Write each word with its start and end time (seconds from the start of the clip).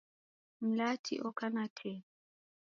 Mlati 0.65 1.13
oka 1.29 1.47
na 1.55 1.63
tee. 1.77 1.99